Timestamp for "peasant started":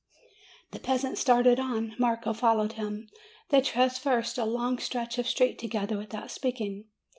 0.79-1.59